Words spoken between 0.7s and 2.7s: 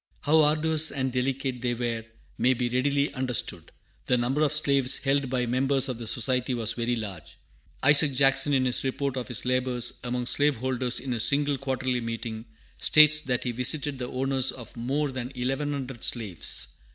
and delicate they were may be